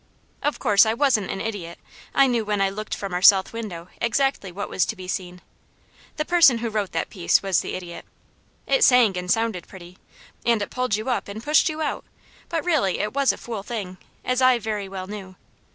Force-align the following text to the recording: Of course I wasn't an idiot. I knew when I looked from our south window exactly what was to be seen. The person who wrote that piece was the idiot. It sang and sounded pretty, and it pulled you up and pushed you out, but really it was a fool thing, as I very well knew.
Of 0.41 0.57
course 0.57 0.87
I 0.87 0.95
wasn't 0.95 1.29
an 1.29 1.39
idiot. 1.41 1.77
I 2.15 2.25
knew 2.25 2.43
when 2.43 2.59
I 2.59 2.71
looked 2.71 2.95
from 2.95 3.13
our 3.13 3.21
south 3.21 3.53
window 3.53 3.87
exactly 4.01 4.51
what 4.51 4.67
was 4.67 4.83
to 4.87 4.95
be 4.95 5.07
seen. 5.07 5.41
The 6.17 6.25
person 6.25 6.57
who 6.57 6.69
wrote 6.71 6.91
that 6.93 7.11
piece 7.11 7.43
was 7.43 7.59
the 7.61 7.75
idiot. 7.75 8.03
It 8.65 8.83
sang 8.83 9.15
and 9.15 9.29
sounded 9.29 9.67
pretty, 9.67 9.99
and 10.43 10.59
it 10.59 10.71
pulled 10.71 10.95
you 10.95 11.11
up 11.11 11.27
and 11.27 11.43
pushed 11.43 11.69
you 11.69 11.83
out, 11.83 12.03
but 12.49 12.65
really 12.65 12.97
it 12.97 13.13
was 13.13 13.31
a 13.31 13.37
fool 13.37 13.61
thing, 13.61 13.97
as 14.25 14.41
I 14.41 14.57
very 14.57 14.89
well 14.89 15.05
knew. 15.05 15.35